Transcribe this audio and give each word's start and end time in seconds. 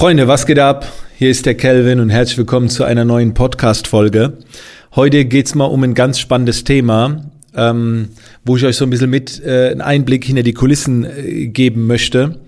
Freunde, 0.00 0.28
was 0.28 0.46
geht 0.46 0.58
ab? 0.58 0.90
Hier 1.18 1.28
ist 1.28 1.44
der 1.44 1.54
Kelvin 1.54 2.00
und 2.00 2.08
herzlich 2.08 2.38
willkommen 2.38 2.70
zu 2.70 2.84
einer 2.84 3.04
neuen 3.04 3.34
Podcast-Folge. 3.34 4.38
Heute 4.96 5.26
geht's 5.26 5.54
mal 5.54 5.66
um 5.66 5.84
ein 5.84 5.92
ganz 5.92 6.18
spannendes 6.18 6.64
Thema, 6.64 7.26
ähm, 7.54 8.08
wo 8.42 8.56
ich 8.56 8.64
euch 8.64 8.76
so 8.76 8.86
ein 8.86 8.88
bisschen 8.88 9.10
mit 9.10 9.44
äh, 9.44 9.68
einen 9.68 9.82
Einblick 9.82 10.24
hinter 10.24 10.42
die 10.42 10.54
Kulissen 10.54 11.04
äh, 11.04 11.48
geben 11.48 11.86
möchte. 11.86 12.40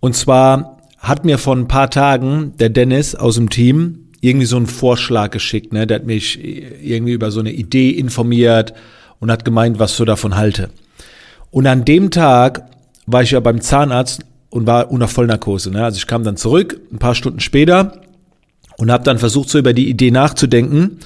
Und 0.00 0.16
zwar 0.16 0.82
hat 0.98 1.24
mir 1.24 1.38
vor 1.38 1.54
ein 1.54 1.68
paar 1.68 1.90
Tagen 1.90 2.54
der 2.58 2.70
Dennis 2.70 3.14
aus 3.14 3.36
dem 3.36 3.50
Team 3.50 4.08
irgendwie 4.20 4.46
so 4.46 4.56
einen 4.56 4.66
Vorschlag 4.66 5.30
geschickt. 5.30 5.72
Ne? 5.72 5.86
Der 5.86 6.00
hat 6.00 6.06
mich 6.06 6.40
irgendwie 6.42 7.12
über 7.12 7.30
so 7.30 7.38
eine 7.38 7.52
Idee 7.52 7.90
informiert 7.90 8.74
und 9.20 9.30
hat 9.30 9.44
gemeint, 9.44 9.78
was 9.78 9.96
so 9.96 10.04
davon 10.04 10.34
halte. 10.34 10.70
Und 11.52 11.68
an 11.68 11.84
dem 11.84 12.10
Tag 12.10 12.66
war 13.06 13.22
ich 13.22 13.30
ja 13.30 13.38
beim 13.38 13.60
Zahnarzt 13.60 14.24
und 14.54 14.68
war 14.68 14.92
unter 14.92 15.08
Vollnarkose. 15.08 15.72
Ne? 15.72 15.84
Also 15.84 15.96
ich 15.96 16.06
kam 16.06 16.22
dann 16.22 16.36
zurück, 16.36 16.80
ein 16.92 16.98
paar 16.98 17.16
Stunden 17.16 17.40
später 17.40 18.00
und 18.76 18.92
habe 18.92 19.02
dann 19.02 19.18
versucht, 19.18 19.48
so 19.48 19.58
über 19.58 19.72
die 19.72 19.90
Idee 19.90 20.12
nachzudenken. 20.12 21.00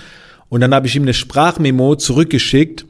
Und 0.51 0.61
dann 0.61 0.75
habe 0.75 0.87
ich 0.87 0.95
ihm 0.95 1.05
eine 1.05 1.15
Sprachmemo 1.15 1.97
zurückgeschickt. 1.97 2.85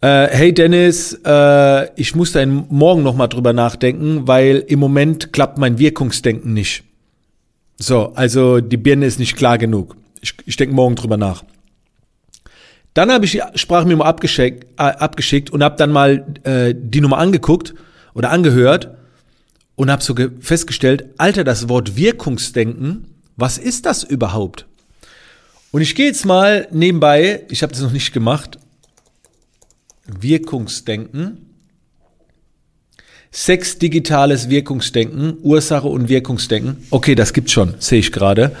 Äh, 0.00 0.28
hey 0.28 0.54
Dennis, 0.54 1.20
äh, 1.26 2.00
ich 2.00 2.14
muss 2.14 2.32
da 2.32 2.46
morgen 2.46 3.02
nochmal 3.02 3.28
drüber 3.28 3.52
nachdenken, 3.52 4.26
weil 4.26 4.64
im 4.68 4.78
Moment 4.78 5.34
klappt 5.34 5.58
mein 5.58 5.78
Wirkungsdenken 5.78 6.54
nicht. 6.54 6.84
So, 7.76 8.14
also 8.14 8.60
die 8.60 8.78
Birne 8.78 9.04
ist 9.04 9.18
nicht 9.18 9.36
klar 9.36 9.58
genug. 9.58 9.96
Ich, 10.22 10.32
ich 10.46 10.56
denke 10.56 10.74
morgen 10.74 10.96
drüber 10.96 11.18
nach. 11.18 11.44
Dann 12.94 13.12
habe 13.12 13.26
ich 13.26 13.32
die 13.32 13.42
Sprachmemo 13.54 14.02
abgeschickt, 14.02 14.64
äh, 14.78 14.84
abgeschickt 14.84 15.50
und 15.50 15.62
habe 15.62 15.76
dann 15.76 15.92
mal 15.92 16.24
äh, 16.44 16.74
die 16.74 17.02
Nummer 17.02 17.18
angeguckt 17.18 17.74
oder 18.14 18.30
angehört 18.30 18.96
und 19.82 19.90
habe 19.90 20.00
so 20.00 20.14
festgestellt, 20.40 21.06
Alter, 21.18 21.42
das 21.42 21.68
Wort 21.68 21.96
Wirkungsdenken, 21.96 23.06
was 23.36 23.58
ist 23.58 23.84
das 23.84 24.04
überhaupt? 24.04 24.64
Und 25.72 25.80
ich 25.80 25.96
gehe 25.96 26.06
jetzt 26.06 26.24
mal 26.24 26.68
nebenbei, 26.70 27.42
ich 27.50 27.64
habe 27.64 27.72
das 27.72 27.82
noch 27.82 27.90
nicht 27.90 28.12
gemacht, 28.12 28.58
Wirkungsdenken, 30.06 31.48
Sex 33.32 33.76
digitales 33.78 34.48
Wirkungsdenken, 34.50 35.38
Ursache 35.42 35.88
und 35.88 36.08
Wirkungsdenken. 36.08 36.86
Okay, 36.90 37.16
das 37.16 37.32
gibt's 37.32 37.50
schon, 37.50 37.74
sehe 37.80 37.98
ich 37.98 38.12
gerade. 38.12 38.54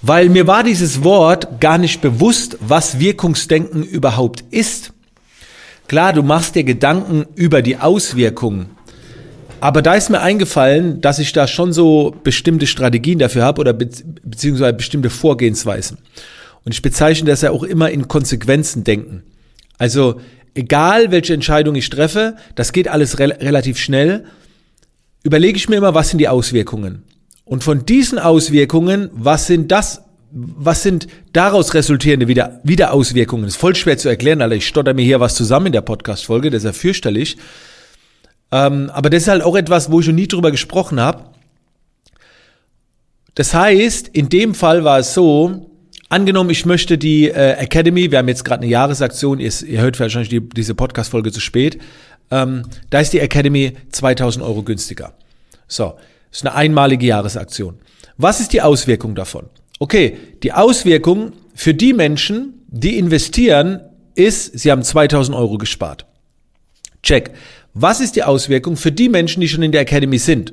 Weil 0.00 0.30
mir 0.30 0.46
war 0.46 0.64
dieses 0.64 1.04
Wort 1.04 1.60
gar 1.60 1.76
nicht 1.76 2.00
bewusst, 2.00 2.56
was 2.60 2.98
Wirkungsdenken 2.98 3.82
überhaupt 3.82 4.42
ist. 4.50 4.94
Klar, 5.86 6.14
du 6.14 6.22
machst 6.22 6.54
dir 6.54 6.64
Gedanken 6.64 7.26
über 7.34 7.60
die 7.60 7.76
Auswirkungen 7.76 8.70
aber 9.62 9.80
da 9.80 9.94
ist 9.94 10.10
mir 10.10 10.20
eingefallen, 10.20 11.00
dass 11.00 11.20
ich 11.20 11.32
da 11.32 11.46
schon 11.46 11.72
so 11.72 12.16
bestimmte 12.24 12.66
Strategien 12.66 13.20
dafür 13.20 13.44
habe 13.44 13.60
oder 13.60 13.72
be 13.72 13.88
beziehungsweise 14.24 14.72
bestimmte 14.72 15.08
Vorgehensweisen. 15.08 15.98
Und 16.64 16.72
ich 16.72 16.82
bezeichne 16.82 17.30
das 17.30 17.42
ja 17.42 17.52
auch 17.52 17.62
immer 17.62 17.88
in 17.88 18.08
Konsequenzen 18.08 18.82
denken. 18.82 19.22
Also 19.78 20.20
egal, 20.56 21.12
welche 21.12 21.34
Entscheidung 21.34 21.76
ich 21.76 21.88
treffe, 21.90 22.34
das 22.56 22.72
geht 22.72 22.88
alles 22.88 23.20
re 23.20 23.36
relativ 23.40 23.78
schnell, 23.78 24.24
überlege 25.22 25.56
ich 25.56 25.68
mir 25.68 25.76
immer, 25.76 25.94
was 25.94 26.10
sind 26.10 26.18
die 26.18 26.28
Auswirkungen. 26.28 27.04
Und 27.44 27.62
von 27.62 27.86
diesen 27.86 28.18
Auswirkungen, 28.18 29.10
was 29.12 29.46
sind 29.46 29.70
das, 29.70 30.02
was 30.32 30.82
sind 30.82 31.06
daraus 31.32 31.74
resultierende 31.74 32.26
wieder, 32.26 32.58
wieder? 32.64 32.90
Das 32.92 33.10
ist 33.12 33.56
voll 33.56 33.76
schwer 33.76 33.96
zu 33.96 34.08
erklären, 34.08 34.42
Alter. 34.42 34.56
Ich 34.56 34.66
stotter 34.66 34.92
mir 34.92 35.04
hier 35.04 35.20
was 35.20 35.36
zusammen 35.36 35.66
in 35.66 35.72
der 35.72 35.82
Podcast-Folge, 35.82 36.50
das 36.50 36.64
ist 36.64 36.66
ja 36.66 36.72
fürchterlich. 36.72 37.36
Ähm, 38.52 38.90
aber 38.92 39.10
das 39.10 39.22
ist 39.22 39.28
halt 39.28 39.42
auch 39.42 39.56
etwas, 39.56 39.90
wo 39.90 40.00
ich 40.00 40.06
noch 40.06 40.14
nie 40.14 40.28
drüber 40.28 40.50
gesprochen 40.50 41.00
habe. 41.00 41.24
Das 43.34 43.54
heißt, 43.54 44.08
in 44.08 44.28
dem 44.28 44.54
Fall 44.54 44.84
war 44.84 44.98
es 44.98 45.14
so, 45.14 45.70
angenommen, 46.10 46.50
ich 46.50 46.66
möchte 46.66 46.98
die 46.98 47.30
äh, 47.30 47.52
Academy, 47.52 48.10
wir 48.10 48.18
haben 48.18 48.28
jetzt 48.28 48.44
gerade 48.44 48.62
eine 48.62 48.70
Jahresaktion, 48.70 49.40
ihr, 49.40 49.50
ihr 49.66 49.80
hört 49.80 49.98
wahrscheinlich 49.98 50.28
die, 50.28 50.40
diese 50.40 50.74
Podcast-Folge 50.74 51.32
zu 51.32 51.40
spät, 51.40 51.78
ähm, 52.30 52.64
da 52.90 53.00
ist 53.00 53.14
die 53.14 53.20
Academy 53.20 53.72
2000 53.90 54.44
Euro 54.44 54.62
günstiger. 54.62 55.14
So, 55.66 55.94
ist 56.30 56.44
eine 56.46 56.54
einmalige 56.54 57.06
Jahresaktion. 57.06 57.76
Was 58.18 58.40
ist 58.40 58.52
die 58.52 58.60
Auswirkung 58.60 59.14
davon? 59.14 59.46
Okay, 59.78 60.18
die 60.42 60.52
Auswirkung 60.52 61.32
für 61.54 61.72
die 61.72 61.94
Menschen, 61.94 62.62
die 62.68 62.98
investieren, 62.98 63.80
ist, 64.14 64.58
sie 64.58 64.70
haben 64.70 64.82
2000 64.82 65.36
Euro 65.36 65.56
gespart. 65.56 66.04
Check. 67.02 67.32
Was 67.74 68.00
ist 68.00 68.16
die 68.16 68.22
Auswirkung 68.22 68.76
für 68.76 68.92
die 68.92 69.08
Menschen, 69.08 69.40
die 69.40 69.48
schon 69.48 69.62
in 69.62 69.72
der 69.72 69.80
Academy 69.80 70.18
sind? 70.18 70.52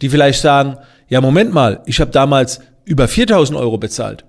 Die 0.00 0.08
vielleicht 0.08 0.40
sagen, 0.40 0.76
ja, 1.08 1.20
Moment 1.20 1.52
mal, 1.52 1.82
ich 1.86 2.00
habe 2.00 2.10
damals 2.10 2.60
über 2.84 3.06
4000 3.06 3.58
Euro 3.58 3.78
bezahlt. 3.78 4.24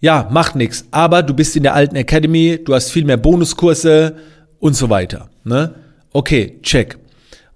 Ja, 0.00 0.28
macht 0.30 0.56
nichts, 0.56 0.84
aber 0.90 1.22
du 1.22 1.32
bist 1.32 1.56
in 1.56 1.62
der 1.62 1.74
alten 1.74 1.96
Academy, 1.96 2.58
du 2.62 2.74
hast 2.74 2.90
viel 2.90 3.04
mehr 3.04 3.16
Bonuskurse 3.16 4.16
und 4.58 4.74
so 4.74 4.90
weiter. 4.90 5.30
Ne? 5.44 5.74
Okay, 6.12 6.58
check. 6.62 6.98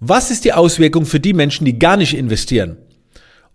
Was 0.01 0.31
ist 0.31 0.45
die 0.45 0.53
Auswirkung 0.53 1.05
für 1.05 1.21
die 1.21 1.33
Menschen, 1.33 1.65
die 1.65 1.79
gar 1.79 1.97
nicht 1.97 2.17
investieren? 2.17 2.77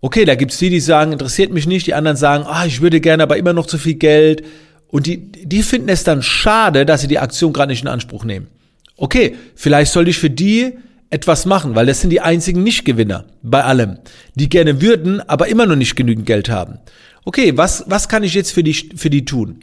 Okay, 0.02 0.26
da 0.26 0.34
gibt's 0.34 0.58
die, 0.58 0.68
die 0.68 0.80
sagen, 0.80 1.12
interessiert 1.12 1.50
mich 1.50 1.66
nicht, 1.66 1.86
die 1.86 1.94
anderen 1.94 2.18
sagen, 2.18 2.44
ah, 2.46 2.66
ich 2.66 2.82
würde 2.82 3.00
gerne, 3.00 3.22
aber 3.22 3.38
immer 3.38 3.54
noch 3.54 3.66
zu 3.66 3.78
viel 3.78 3.94
Geld. 3.94 4.44
Und 4.88 5.06
die, 5.06 5.32
die 5.32 5.62
finden 5.62 5.88
es 5.88 6.04
dann 6.04 6.22
schade, 6.22 6.84
dass 6.84 7.00
sie 7.00 7.08
die 7.08 7.18
Aktion 7.18 7.54
gerade 7.54 7.72
nicht 7.72 7.82
in 7.82 7.88
Anspruch 7.88 8.24
nehmen. 8.24 8.48
Okay, 8.96 9.36
vielleicht 9.54 9.92
sollte 9.92 10.10
ich 10.10 10.18
für 10.18 10.30
die 10.30 10.78
etwas 11.10 11.46
machen, 11.46 11.74
weil 11.74 11.86
das 11.86 12.00
sind 12.00 12.10
die 12.10 12.20
einzigen 12.20 12.62
Nichtgewinner 12.62 13.24
bei 13.42 13.62
allem, 13.62 13.98
die 14.34 14.48
gerne 14.48 14.80
würden, 14.80 15.20
aber 15.28 15.48
immer 15.48 15.66
noch 15.66 15.76
nicht 15.76 15.96
genügend 15.96 16.26
Geld 16.26 16.48
haben. 16.48 16.78
Okay, 17.24 17.56
was, 17.56 17.84
was 17.86 18.08
kann 18.08 18.22
ich 18.22 18.34
jetzt 18.34 18.52
für 18.52 18.62
die, 18.62 18.74
für 18.74 19.10
die 19.10 19.24
tun? 19.24 19.60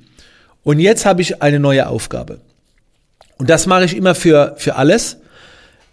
Und 0.64 0.80
jetzt 0.80 1.06
habe 1.06 1.22
ich 1.22 1.42
eine 1.42 1.60
neue 1.60 1.88
Aufgabe. 1.88 2.42
Und 3.38 3.50
das 3.50 3.68
mache 3.68 3.86
ich 3.86 3.98
immer 3.98 4.16
für, 4.16 4.56
für 4.58 4.76
alles. 4.76 5.18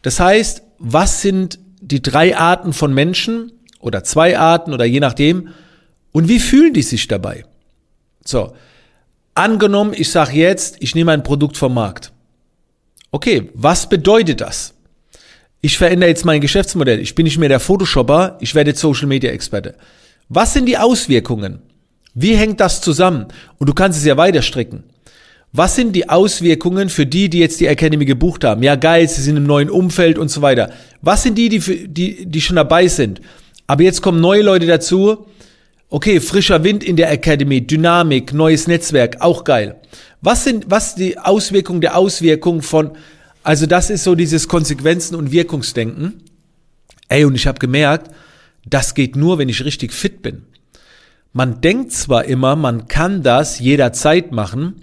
Das 0.02 0.20
heißt, 0.20 0.62
was 0.78 1.22
sind 1.22 1.58
die 1.80 2.02
drei 2.02 2.36
Arten 2.36 2.72
von 2.72 2.92
Menschen 2.92 3.52
oder 3.80 4.04
zwei 4.04 4.38
Arten 4.38 4.72
oder 4.72 4.84
je 4.84 5.00
nachdem 5.00 5.48
und 6.12 6.28
wie 6.28 6.40
fühlen 6.40 6.72
die 6.72 6.82
sich 6.82 7.08
dabei? 7.08 7.44
So, 8.24 8.54
angenommen, 9.34 9.94
ich 9.96 10.10
sage 10.10 10.32
jetzt, 10.32 10.76
ich 10.80 10.94
nehme 10.94 11.12
ein 11.12 11.22
Produkt 11.22 11.56
vom 11.56 11.74
Markt. 11.74 12.12
Okay, 13.10 13.50
was 13.54 13.88
bedeutet 13.88 14.40
das? 14.40 14.74
Ich 15.60 15.78
verändere 15.78 16.10
jetzt 16.10 16.24
mein 16.24 16.40
Geschäftsmodell. 16.40 17.00
Ich 17.00 17.14
bin 17.14 17.24
nicht 17.24 17.38
mehr 17.38 17.48
der 17.48 17.60
Photoshopper, 17.60 18.36
ich 18.40 18.54
werde 18.54 18.74
Social 18.74 19.08
Media 19.08 19.30
Experte. 19.30 19.74
Was 20.28 20.52
sind 20.52 20.66
die 20.66 20.78
Auswirkungen? 20.78 21.60
Wie 22.14 22.36
hängt 22.36 22.60
das 22.60 22.80
zusammen? 22.80 23.26
Und 23.58 23.68
du 23.68 23.74
kannst 23.74 23.98
es 23.98 24.04
ja 24.04 24.16
weiter 24.16 24.42
stricken. 24.42 24.84
Was 25.52 25.74
sind 25.74 25.94
die 25.94 26.08
Auswirkungen 26.08 26.90
für 26.90 27.06
die, 27.06 27.30
die 27.30 27.38
jetzt 27.38 27.58
die 27.60 27.66
Academy 27.66 28.04
gebucht 28.04 28.44
haben? 28.44 28.62
Ja, 28.62 28.76
geil, 28.76 29.08
sie 29.08 29.22
sind 29.22 29.38
im 29.38 29.44
neuen 29.44 29.70
Umfeld 29.70 30.18
und 30.18 30.28
so 30.28 30.42
weiter. 30.42 30.70
Was 31.00 31.22
sind 31.22 31.38
die, 31.38 31.48
die, 31.48 31.88
die, 31.88 32.26
die 32.26 32.40
schon 32.42 32.56
dabei 32.56 32.86
sind? 32.86 33.22
Aber 33.66 33.82
jetzt 33.82 34.02
kommen 34.02 34.20
neue 34.20 34.42
Leute 34.42 34.66
dazu. 34.66 35.26
Okay, 35.90 36.20
frischer 36.20 36.64
Wind 36.64 36.84
in 36.84 36.96
der 36.96 37.10
Academy, 37.10 37.66
Dynamik, 37.66 38.34
neues 38.34 38.66
Netzwerk, 38.66 39.22
auch 39.22 39.42
geil. 39.44 39.80
Was 40.20 40.44
sind, 40.44 40.66
was 40.68 40.94
die 40.94 41.16
Auswirkungen 41.16 41.80
der 41.80 41.96
Auswirkungen 41.96 42.60
von, 42.60 42.90
also 43.42 43.64
das 43.64 43.88
ist 43.88 44.04
so 44.04 44.14
dieses 44.14 44.48
Konsequenzen- 44.48 45.14
und 45.14 45.32
Wirkungsdenken. 45.32 46.24
Ey, 47.08 47.24
und 47.24 47.34
ich 47.34 47.46
habe 47.46 47.58
gemerkt, 47.58 48.14
das 48.66 48.94
geht 48.94 49.16
nur, 49.16 49.38
wenn 49.38 49.48
ich 49.48 49.64
richtig 49.64 49.94
fit 49.94 50.20
bin. 50.20 50.42
Man 51.32 51.62
denkt 51.62 51.92
zwar 51.92 52.26
immer, 52.26 52.54
man 52.54 52.86
kann 52.88 53.22
das 53.22 53.58
jederzeit 53.58 54.30
machen, 54.30 54.74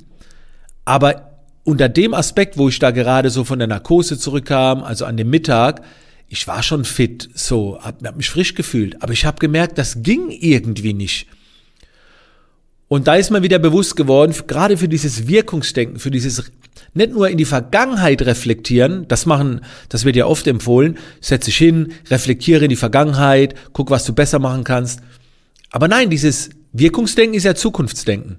aber 0.86 1.40
unter 1.64 1.88
dem 1.88 2.16
Aspekt, 2.16 2.58
wo 2.58 2.68
ich 2.70 2.80
da 2.80 2.90
gerade 2.90 3.30
so 3.30 3.44
von 3.44 3.60
der 3.60 3.68
Narkose 3.68 4.18
zurückkam, 4.18 4.84
also 4.84 5.06
an 5.06 5.18
dem 5.18 5.30
Mittag, 5.30 5.84
ich 6.28 6.48
war 6.48 6.64
schon 6.64 6.86
fit, 6.86 7.30
so, 7.34 7.80
hab, 7.82 8.04
hab 8.06 8.18
mich 8.18 8.30
frisch 8.30 8.56
gefühlt, 8.56 9.02
aber 9.02 9.14
ich 9.14 9.26
habe 9.26 9.40
gemerkt, 9.40 9.78
das 9.78 10.02
ging 10.02 10.30
irgendwie 10.30 10.94
nicht. 10.94 11.28
Und 12.88 13.08
da 13.08 13.16
ist 13.16 13.32
mir 13.32 13.42
wieder 13.42 13.60
bewusst 13.60 13.96
geworden, 13.96 14.34
gerade 14.48 14.78
für 14.78 14.88
dieses 14.88 15.28
Wirkungsdenken, 15.28 16.00
für 16.00 16.12
dieses 16.12 16.52
nicht 16.94 17.12
nur 17.12 17.30
in 17.30 17.38
die 17.38 17.46
Vergangenheit 17.46 18.22
reflektieren, 18.22 19.08
das 19.08 19.26
machen, 19.26 19.62
das 19.90 20.06
wird 20.06 20.16
ja 20.16 20.28
oft 20.28 20.48
empfohlen, 20.48 20.98
setz 21.20 21.46
dich 21.46 21.58
hin, 21.58 21.94
reflektiere 22.10 22.66
in 22.66 22.70
die 22.70 22.76
Vergangenheit, 22.76 23.56
guck, 23.74 23.90
was 23.90 24.06
du 24.06 24.14
besser 24.14 24.40
machen 24.40 24.64
kannst. 24.64 25.02
Aber 25.72 25.88
nein, 25.88 26.10
dieses 26.10 26.52
Wirkungsdenken 26.74 27.36
ist 27.36 27.44
ja 27.44 27.56
Zukunftsdenken. 27.56 28.38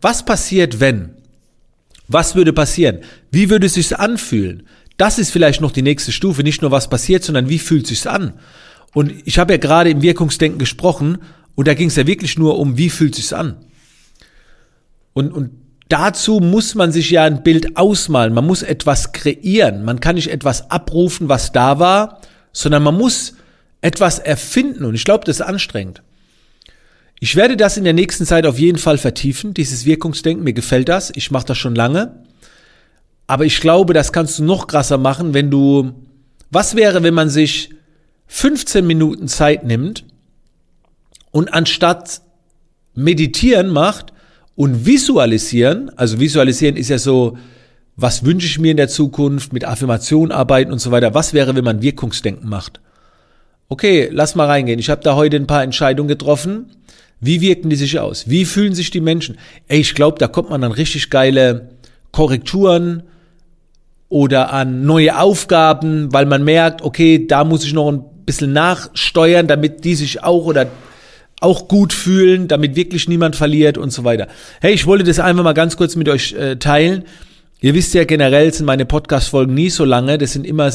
Was 0.00 0.24
passiert, 0.24 0.80
wenn? 0.80 1.10
Was 2.08 2.34
würde 2.34 2.52
passieren? 2.52 3.00
Wie 3.30 3.50
würde 3.50 3.66
es 3.66 3.74
sich 3.74 3.96
anfühlen? 3.96 4.66
Das 4.98 5.18
ist 5.18 5.30
vielleicht 5.30 5.60
noch 5.60 5.70
die 5.70 5.82
nächste 5.82 6.12
Stufe, 6.12 6.42
nicht 6.42 6.60
nur 6.60 6.70
was 6.70 6.90
passiert, 6.90 7.24
sondern 7.24 7.48
wie 7.48 7.58
fühlt 7.58 7.84
es 7.84 7.88
sich 7.88 8.10
an? 8.10 8.34
Und 8.92 9.14
ich 9.24 9.38
habe 9.38 9.54
ja 9.54 9.58
gerade 9.58 9.90
im 9.90 10.02
Wirkungsdenken 10.02 10.58
gesprochen 10.58 11.18
und 11.54 11.68
da 11.68 11.74
ging 11.74 11.88
es 11.88 11.96
ja 11.96 12.06
wirklich 12.06 12.36
nur 12.36 12.58
um, 12.58 12.76
wie 12.76 12.90
fühlt 12.90 13.14
sich's 13.14 13.32
an. 13.32 13.56
Und, 15.12 15.32
und 15.32 15.50
dazu 15.88 16.40
muss 16.40 16.74
man 16.74 16.92
sich 16.92 17.10
ja 17.10 17.24
ein 17.24 17.42
Bild 17.42 17.76
ausmalen. 17.76 18.34
Man 18.34 18.46
muss 18.46 18.62
etwas 18.62 19.12
kreieren. 19.12 19.84
Man 19.84 20.00
kann 20.00 20.16
nicht 20.16 20.30
etwas 20.30 20.70
abrufen, 20.70 21.28
was 21.28 21.52
da 21.52 21.78
war, 21.78 22.20
sondern 22.52 22.82
man 22.82 22.96
muss 22.96 23.34
etwas 23.80 24.18
erfinden 24.18 24.84
und 24.84 24.94
ich 24.96 25.04
glaube, 25.04 25.24
das 25.24 25.36
ist 25.36 25.46
anstrengend. 25.46 26.02
Ich 27.20 27.36
werde 27.36 27.56
das 27.56 27.76
in 27.76 27.84
der 27.84 27.92
nächsten 27.92 28.26
Zeit 28.26 28.46
auf 28.46 28.58
jeden 28.58 28.78
Fall 28.78 28.98
vertiefen, 28.98 29.54
dieses 29.54 29.84
Wirkungsdenken. 29.84 30.44
Mir 30.44 30.52
gefällt 30.52 30.88
das. 30.88 31.12
Ich 31.14 31.30
mache 31.30 31.46
das 31.46 31.58
schon 31.58 31.74
lange. 31.74 32.24
Aber 33.28 33.44
ich 33.44 33.60
glaube, 33.60 33.92
das 33.92 34.12
kannst 34.12 34.40
du 34.40 34.44
noch 34.44 34.66
krasser 34.66 34.98
machen, 34.98 35.34
wenn 35.34 35.50
du. 35.50 35.92
Was 36.50 36.74
wäre, 36.74 37.02
wenn 37.02 37.12
man 37.12 37.28
sich 37.28 37.70
15 38.26 38.86
Minuten 38.86 39.28
Zeit 39.28 39.64
nimmt 39.64 40.04
und 41.30 41.52
anstatt 41.52 42.22
meditieren 42.94 43.68
macht 43.68 44.14
und 44.56 44.86
visualisieren, 44.86 45.90
also 45.96 46.18
visualisieren 46.18 46.76
ist 46.76 46.88
ja 46.88 46.96
so, 46.96 47.36
was 47.96 48.24
wünsche 48.24 48.46
ich 48.46 48.58
mir 48.58 48.70
in 48.70 48.78
der 48.78 48.88
Zukunft, 48.88 49.52
mit 49.52 49.66
Affirmation 49.66 50.32
arbeiten 50.32 50.72
und 50.72 50.78
so 50.78 50.90
weiter. 50.90 51.12
Was 51.12 51.34
wäre, 51.34 51.54
wenn 51.54 51.64
man 51.64 51.82
Wirkungsdenken 51.82 52.48
macht? 52.48 52.80
Okay, 53.68 54.08
lass 54.10 54.34
mal 54.34 54.46
reingehen. 54.46 54.78
Ich 54.78 54.88
habe 54.88 55.02
da 55.02 55.16
heute 55.16 55.36
ein 55.36 55.46
paar 55.46 55.62
Entscheidungen 55.62 56.08
getroffen. 56.08 56.70
Wie 57.20 57.42
wirken 57.42 57.68
die 57.68 57.76
sich 57.76 57.98
aus? 57.98 58.30
Wie 58.30 58.46
fühlen 58.46 58.74
sich 58.74 58.90
die 58.90 59.02
Menschen? 59.02 59.36
Ey, 59.66 59.80
ich 59.80 59.94
glaube, 59.94 60.18
da 60.18 60.28
kommt 60.28 60.48
man 60.48 60.64
an 60.64 60.72
richtig 60.72 61.10
geile 61.10 61.68
Korrekturen 62.10 63.02
oder 64.08 64.52
an 64.52 64.84
neue 64.84 65.18
Aufgaben, 65.18 66.12
weil 66.12 66.26
man 66.26 66.44
merkt, 66.44 66.82
okay, 66.82 67.26
da 67.26 67.44
muss 67.44 67.64
ich 67.64 67.72
noch 67.72 67.90
ein 67.90 68.04
bisschen 68.24 68.52
nachsteuern, 68.52 69.46
damit 69.46 69.84
die 69.84 69.94
sich 69.94 70.22
auch 70.22 70.44
oder 70.44 70.66
auch 71.40 71.68
gut 71.68 71.92
fühlen, 71.92 72.48
damit 72.48 72.74
wirklich 72.74 73.08
niemand 73.08 73.36
verliert 73.36 73.78
und 73.78 73.90
so 73.90 74.04
weiter. 74.04 74.28
Hey, 74.60 74.74
ich 74.74 74.86
wollte 74.86 75.04
das 75.04 75.20
einfach 75.20 75.44
mal 75.44 75.52
ganz 75.52 75.76
kurz 75.76 75.94
mit 75.94 76.08
euch 76.08 76.32
äh, 76.32 76.56
teilen. 76.56 77.04
Ihr 77.60 77.74
wisst 77.74 77.94
ja 77.94 78.04
generell 78.04 78.52
sind 78.52 78.66
meine 78.66 78.86
Podcast-Folgen 78.86 79.54
nie 79.54 79.70
so 79.70 79.84
lange. 79.84 80.18
Das 80.18 80.32
sind 80.32 80.46
immer, 80.46 80.70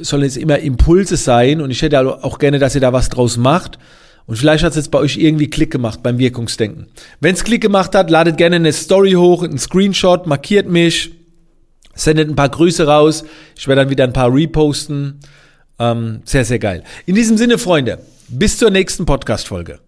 sollen 0.00 0.22
jetzt 0.22 0.36
immer 0.36 0.58
Impulse 0.58 1.16
sein 1.16 1.60
und 1.60 1.70
ich 1.70 1.82
hätte 1.82 2.24
auch 2.24 2.38
gerne, 2.38 2.58
dass 2.58 2.74
ihr 2.74 2.80
da 2.80 2.92
was 2.92 3.08
draus 3.08 3.36
macht. 3.36 3.78
Und 4.26 4.36
vielleicht 4.36 4.64
hat 4.64 4.70
es 4.70 4.76
jetzt 4.76 4.90
bei 4.90 4.98
euch 4.98 5.18
irgendwie 5.18 5.48
Klick 5.48 5.70
gemacht 5.70 6.02
beim 6.02 6.18
Wirkungsdenken. 6.18 6.88
Wenn 7.20 7.34
es 7.34 7.44
Klick 7.44 7.60
gemacht 7.60 7.94
hat, 7.94 8.10
ladet 8.10 8.36
gerne 8.36 8.56
eine 8.56 8.72
Story 8.72 9.12
hoch, 9.12 9.44
einen 9.44 9.58
Screenshot, 9.58 10.26
markiert 10.26 10.68
mich, 10.68 11.12
sendet 11.96 12.28
ein 12.28 12.36
paar 12.36 12.48
Grüße 12.48 12.86
raus. 12.86 13.24
Ich 13.56 13.66
werde 13.66 13.82
dann 13.82 13.90
wieder 13.90 14.04
ein 14.04 14.12
paar 14.12 14.32
reposten. 14.32 15.18
Ähm, 15.78 16.22
sehr, 16.24 16.44
sehr 16.44 16.58
geil. 16.58 16.84
In 17.06 17.16
diesem 17.16 17.36
Sinne, 17.36 17.58
Freunde, 17.58 17.98
bis 18.28 18.58
zur 18.58 18.70
nächsten 18.70 19.04
Podcast-Folge. 19.04 19.80